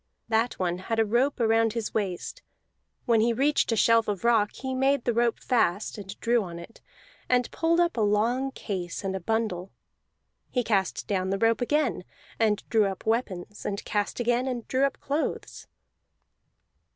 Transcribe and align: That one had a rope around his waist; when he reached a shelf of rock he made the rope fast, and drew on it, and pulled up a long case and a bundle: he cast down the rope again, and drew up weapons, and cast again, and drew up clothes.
That 0.29 0.53
one 0.57 0.79
had 0.79 0.97
a 0.97 1.05
rope 1.05 1.39
around 1.39 1.73
his 1.73 1.93
waist; 1.93 2.41
when 3.05 3.21
he 3.21 3.33
reached 3.33 3.71
a 3.71 3.75
shelf 3.75 4.07
of 4.07 4.23
rock 4.23 4.51
he 4.51 4.73
made 4.73 5.05
the 5.05 5.13
rope 5.13 5.39
fast, 5.39 5.95
and 5.99 6.19
drew 6.19 6.41
on 6.41 6.57
it, 6.57 6.81
and 7.29 7.51
pulled 7.51 7.79
up 7.79 7.97
a 7.97 8.01
long 8.01 8.49
case 8.49 9.03
and 9.03 9.15
a 9.15 9.19
bundle: 9.19 9.69
he 10.49 10.63
cast 10.63 11.05
down 11.05 11.29
the 11.29 11.37
rope 11.37 11.61
again, 11.61 12.03
and 12.39 12.67
drew 12.67 12.85
up 12.87 13.05
weapons, 13.05 13.63
and 13.63 13.85
cast 13.85 14.19
again, 14.19 14.47
and 14.47 14.67
drew 14.67 14.85
up 14.85 14.99
clothes. 15.01 15.67